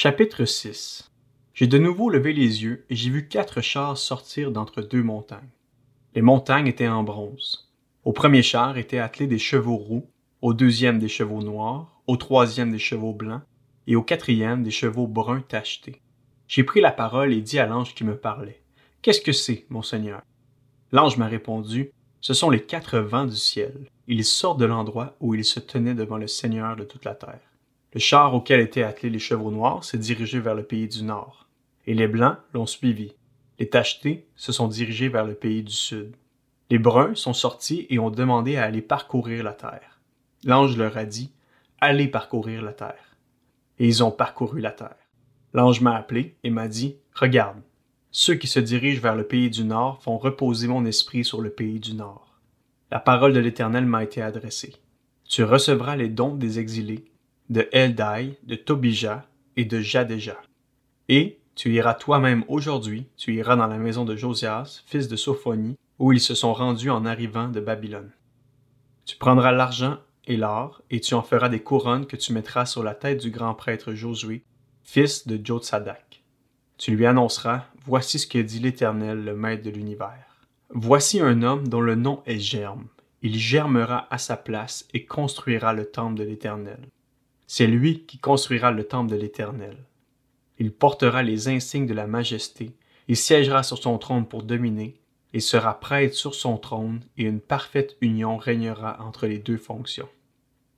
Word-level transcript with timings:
Chapitre 0.00 0.44
6 0.44 1.10
J'ai 1.54 1.66
de 1.66 1.76
nouveau 1.76 2.08
levé 2.08 2.32
les 2.32 2.62
yeux 2.62 2.86
et 2.88 2.94
j'ai 2.94 3.10
vu 3.10 3.26
quatre 3.26 3.60
chars 3.60 3.98
sortir 3.98 4.52
d'entre 4.52 4.80
deux 4.80 5.02
montagnes. 5.02 5.50
Les 6.14 6.22
montagnes 6.22 6.68
étaient 6.68 6.86
en 6.86 7.02
bronze. 7.02 7.72
Au 8.04 8.12
premier 8.12 8.44
char 8.44 8.78
étaient 8.78 9.00
attelés 9.00 9.26
des 9.26 9.40
chevaux 9.40 9.74
roux, 9.74 10.08
au 10.40 10.54
deuxième 10.54 11.00
des 11.00 11.08
chevaux 11.08 11.42
noirs, 11.42 12.00
au 12.06 12.16
troisième 12.16 12.70
des 12.70 12.78
chevaux 12.78 13.12
blancs, 13.12 13.42
et 13.88 13.96
au 13.96 14.04
quatrième 14.04 14.62
des 14.62 14.70
chevaux 14.70 15.08
bruns 15.08 15.40
tachetés. 15.40 16.00
J'ai 16.46 16.62
pris 16.62 16.80
la 16.80 16.92
parole 16.92 17.32
et 17.32 17.40
dit 17.40 17.58
à 17.58 17.66
l'ange 17.66 17.96
qui 17.96 18.04
me 18.04 18.16
parlait. 18.16 18.62
Qu'est-ce 19.02 19.20
que 19.20 19.32
c'est, 19.32 19.66
mon 19.68 19.82
Seigneur? 19.82 20.22
L'ange 20.92 21.16
m'a 21.16 21.26
répondu. 21.26 21.90
Ce 22.20 22.34
sont 22.34 22.50
les 22.50 22.62
quatre 22.62 23.00
vents 23.00 23.26
du 23.26 23.34
ciel. 23.34 23.90
Ils 24.06 24.24
sortent 24.24 24.60
de 24.60 24.64
l'endroit 24.64 25.16
où 25.18 25.34
ils 25.34 25.44
se 25.44 25.58
tenaient 25.58 25.94
devant 25.94 26.18
le 26.18 26.28
Seigneur 26.28 26.76
de 26.76 26.84
toute 26.84 27.04
la 27.04 27.16
terre. 27.16 27.40
Le 27.94 28.00
char 28.00 28.34
auquel 28.34 28.60
étaient 28.60 28.82
attelés 28.82 29.10
les 29.10 29.18
chevaux 29.18 29.50
noirs 29.50 29.82
s'est 29.82 29.98
dirigé 29.98 30.40
vers 30.40 30.54
le 30.54 30.62
pays 30.62 30.88
du 30.88 31.04
nord, 31.04 31.48
et 31.86 31.94
les 31.94 32.08
blancs 32.08 32.36
l'ont 32.52 32.66
suivi. 32.66 33.14
Les 33.58 33.68
tachetés 33.68 34.28
se 34.36 34.52
sont 34.52 34.68
dirigés 34.68 35.08
vers 35.08 35.24
le 35.24 35.34
pays 35.34 35.62
du 35.62 35.72
sud. 35.72 36.14
Les 36.70 36.78
bruns 36.78 37.14
sont 37.14 37.32
sortis 37.32 37.86
et 37.88 37.98
ont 37.98 38.10
demandé 38.10 38.56
à 38.56 38.64
aller 38.64 38.82
parcourir 38.82 39.42
la 39.42 39.54
terre. 39.54 40.00
L'ange 40.44 40.76
leur 40.76 40.98
a 40.98 41.06
dit, 41.06 41.32
Allez 41.80 42.08
parcourir 42.08 42.62
la 42.62 42.72
terre. 42.72 43.16
Et 43.78 43.86
ils 43.86 44.04
ont 44.04 44.10
parcouru 44.10 44.60
la 44.60 44.72
terre. 44.72 44.96
L'ange 45.54 45.80
m'a 45.80 45.96
appelé 45.96 46.36
et 46.44 46.50
m'a 46.50 46.68
dit, 46.68 46.96
Regarde, 47.14 47.62
ceux 48.10 48.34
qui 48.34 48.46
se 48.46 48.60
dirigent 48.60 49.00
vers 49.00 49.16
le 49.16 49.26
pays 49.26 49.48
du 49.48 49.64
nord 49.64 50.02
font 50.02 50.18
reposer 50.18 50.68
mon 50.68 50.84
esprit 50.84 51.24
sur 51.24 51.40
le 51.40 51.50
pays 51.50 51.80
du 51.80 51.94
nord. 51.94 52.38
La 52.90 53.00
parole 53.00 53.32
de 53.32 53.40
l'Éternel 53.40 53.86
m'a 53.86 54.04
été 54.04 54.20
adressée. 54.20 54.76
Tu 55.24 55.42
recevras 55.42 55.96
les 55.96 56.08
dons 56.08 56.34
des 56.34 56.58
exilés 56.58 57.04
de 57.50 57.68
Eldai, 57.72 58.38
de 58.42 58.54
Tobija 58.56 59.26
et 59.56 59.64
de 59.64 59.80
Jadéja. 59.80 60.36
Et 61.08 61.38
tu 61.54 61.72
iras 61.72 61.94
toi-même 61.94 62.44
aujourd'hui, 62.48 63.06
tu 63.16 63.34
iras 63.34 63.56
dans 63.56 63.66
la 63.66 63.78
maison 63.78 64.04
de 64.04 64.14
Josias, 64.14 64.82
fils 64.86 65.08
de 65.08 65.16
Sophonie, 65.16 65.76
où 65.98 66.12
ils 66.12 66.20
se 66.20 66.34
sont 66.34 66.52
rendus 66.52 66.90
en 66.90 67.04
arrivant 67.04 67.48
de 67.48 67.60
Babylone. 67.60 68.12
Tu 69.04 69.16
prendras 69.16 69.52
l'argent 69.52 69.98
et 70.26 70.36
l'or, 70.36 70.82
et 70.90 71.00
tu 71.00 71.14
en 71.14 71.22
feras 71.22 71.48
des 71.48 71.62
couronnes 71.62 72.06
que 72.06 72.16
tu 72.16 72.32
mettras 72.32 72.66
sur 72.66 72.82
la 72.82 72.94
tête 72.94 73.20
du 73.20 73.30
grand 73.30 73.54
prêtre 73.54 73.94
Josué, 73.94 74.44
fils 74.82 75.26
de 75.26 75.40
Jotsadak. 75.42 76.22
Tu 76.76 76.94
lui 76.94 77.06
annonceras, 77.06 77.64
Voici 77.86 78.18
ce 78.18 78.26
que 78.26 78.38
dit 78.38 78.58
l'Éternel, 78.58 79.24
le 79.24 79.34
Maître 79.34 79.62
de 79.62 79.70
l'univers. 79.70 80.46
Voici 80.68 81.20
un 81.22 81.42
homme 81.42 81.66
dont 81.66 81.80
le 81.80 81.94
nom 81.94 82.22
est 82.26 82.38
Germe. 82.38 82.86
Il 83.22 83.38
germera 83.38 84.06
à 84.10 84.18
sa 84.18 84.36
place 84.36 84.86
et 84.92 85.06
construira 85.06 85.72
le 85.72 85.86
temple 85.86 86.18
de 86.18 86.24
l'Éternel. 86.24 86.78
C'est 87.50 87.66
lui 87.66 88.04
qui 88.04 88.18
construira 88.18 88.72
le 88.72 88.84
temple 88.84 89.10
de 89.10 89.16
l'Éternel. 89.16 89.78
Il 90.58 90.70
portera 90.70 91.22
les 91.22 91.48
insignes 91.48 91.86
de 91.86 91.94
la 91.94 92.06
majesté, 92.06 92.72
il 93.08 93.16
siégera 93.16 93.62
sur 93.62 93.78
son 93.78 93.96
trône 93.96 94.26
pour 94.26 94.42
dominer, 94.42 94.96
et 95.32 95.40
sera 95.40 95.80
prêtre 95.80 96.14
sur 96.14 96.34
son 96.34 96.58
trône, 96.58 97.00
et 97.16 97.22
une 97.22 97.40
parfaite 97.40 97.96
union 98.02 98.36
régnera 98.36 99.02
entre 99.02 99.26
les 99.26 99.38
deux 99.38 99.56
fonctions. 99.56 100.10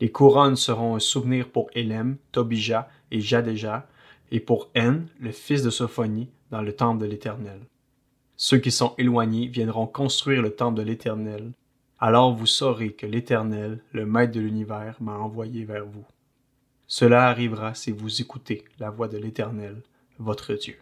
Les 0.00 0.12
couronnes 0.12 0.54
seront 0.54 0.94
un 0.94 1.00
souvenir 1.00 1.48
pour 1.48 1.68
Élem, 1.74 2.16
Tobija 2.30 2.88
et 3.10 3.20
Jadéja, 3.20 3.88
et 4.30 4.38
pour 4.38 4.70
En, 4.76 5.00
le 5.18 5.32
fils 5.32 5.64
de 5.64 5.70
Sophonie, 5.70 6.30
dans 6.52 6.62
le 6.62 6.76
temple 6.76 7.02
de 7.02 7.06
l'Éternel. 7.06 7.58
Ceux 8.36 8.58
qui 8.58 8.70
sont 8.70 8.94
éloignés 8.98 9.48
viendront 9.48 9.88
construire 9.88 10.42
le 10.42 10.54
temple 10.54 10.78
de 10.78 10.84
l'Éternel. 10.84 11.50
Alors 11.98 12.32
vous 12.32 12.46
saurez 12.46 12.92
que 12.92 13.06
l'Éternel, 13.06 13.82
le 13.90 14.06
Maître 14.06 14.32
de 14.34 14.40
l'univers, 14.40 14.96
m'a 15.00 15.16
envoyé 15.16 15.64
vers 15.64 15.84
vous. 15.84 16.06
Cela 16.94 17.26
arrivera 17.26 17.74
si 17.74 17.90
vous 17.90 18.20
écoutez 18.20 18.66
la 18.78 18.90
voix 18.90 19.08
de 19.08 19.16
l'Éternel, 19.16 19.80
votre 20.18 20.52
Dieu. 20.52 20.76